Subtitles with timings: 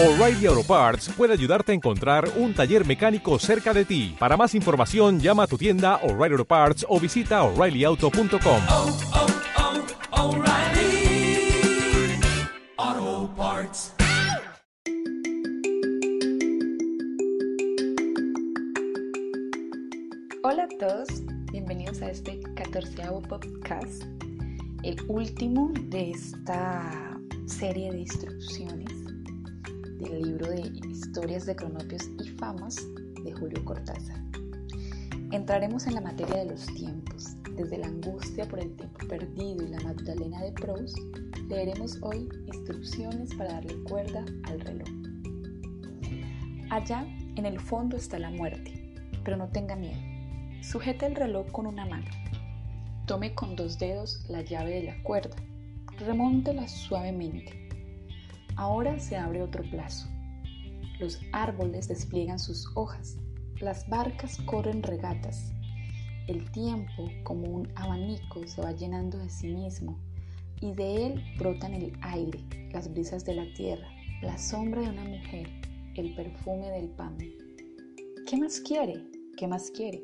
[0.00, 4.14] O'Reilly Auto Parts puede ayudarte a encontrar un taller mecánico cerca de ti.
[4.16, 8.62] Para más información, llama a tu tienda O'Reilly Auto Parts o visita oreillyauto.com.
[8.68, 8.96] oh,
[10.12, 11.50] oh, O'Reilly
[12.76, 13.92] Auto Parts.
[20.44, 21.08] Hola a todos,
[21.50, 24.04] bienvenidos a este catorceavo podcast,
[24.84, 29.07] el último de esta serie de instrucciones
[29.98, 32.76] del libro de historias de cronopios y famas
[33.24, 34.22] de Julio Cortázar.
[35.30, 39.68] Entraremos en la materia de los tiempos, desde la angustia por el tiempo perdido y
[39.68, 40.96] la Magdalena de Proust,
[41.48, 44.88] leeremos hoy instrucciones para darle cuerda al reloj.
[46.70, 47.04] Allá,
[47.36, 48.94] en el fondo está la muerte,
[49.24, 49.98] pero no tenga miedo.
[50.62, 52.06] Sujete el reloj con una mano.
[53.06, 55.36] Tome con dos dedos la llave de la cuerda.
[55.98, 57.67] Remóntela suavemente.
[58.58, 60.08] Ahora se abre otro plazo.
[60.98, 63.16] Los árboles despliegan sus hojas.
[63.60, 65.52] Las barcas corren regatas.
[66.26, 69.96] El tiempo, como un abanico, se va llenando de sí mismo
[70.60, 72.40] y de él brotan el aire,
[72.72, 73.86] las brisas de la tierra,
[74.22, 75.48] la sombra de una mujer,
[75.94, 77.16] el perfume del pan.
[78.28, 79.04] ¿Qué más quiere?
[79.36, 80.02] ¿Qué más quiere?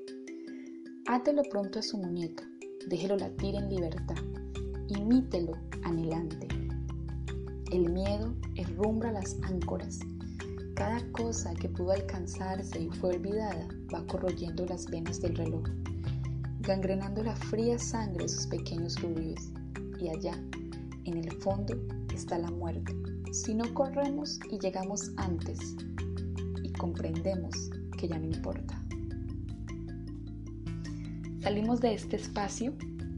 [1.09, 2.45] Átelo pronto a su muñeca,
[2.87, 4.17] déjelo latir en libertad,
[4.97, 6.64] imítelo anhelante.
[7.75, 9.99] El miedo herrumbra las áncoras.
[10.77, 15.65] Cada cosa que pudo alcanzarse y fue olvidada va corroyendo las venas del reloj,
[16.61, 19.51] gangrenando la fría sangre de sus pequeños rubíes.
[20.01, 20.41] Y allá,
[21.03, 21.75] en el fondo,
[22.15, 22.95] está la muerte.
[23.33, 25.59] Si no corremos y llegamos antes
[26.63, 28.81] y comprendemos que ya no importa.
[31.43, 32.73] Salimos de este espacio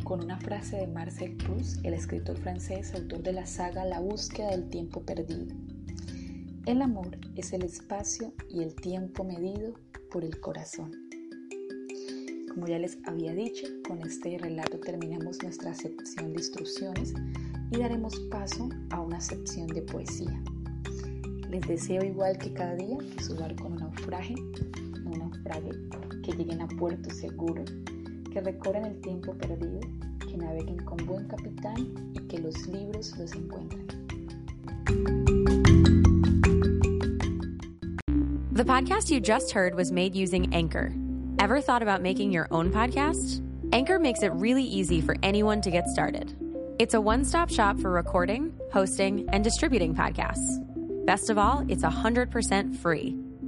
[0.07, 4.51] con una frase de Marcel Proust, el escritor francés, autor de la saga La búsqueda
[4.51, 5.53] del tiempo perdido.
[6.65, 9.75] El amor es el espacio y el tiempo medido
[10.13, 10.93] por el corazón.
[12.55, 17.13] Como ya les había dicho, con este relato terminamos nuestra sección de instrucciones
[17.73, 20.41] y daremos paso a una sección de poesía.
[21.51, 24.37] Les deseo igual que cada día que su barco no naufrague,
[25.03, 25.73] no naufrague,
[26.23, 27.65] que lleguen a puerto seguro,
[28.43, 29.81] que el tiempo perdido,
[30.21, 33.87] que naveguen con buen capitán y que los libros los encuentren.
[38.53, 40.93] The podcast you just heard was made using Anchor.
[41.39, 43.43] Ever thought about making your own podcast?
[43.73, 46.35] Anchor makes it really easy for anyone to get started.
[46.79, 50.61] It's a one stop shop for recording, hosting, and distributing podcasts.
[51.07, 53.17] Best of all, it's 100% free.